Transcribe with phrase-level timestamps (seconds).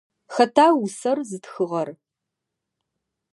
[0.35, 1.89] Хэта усэр зытхыгъэр?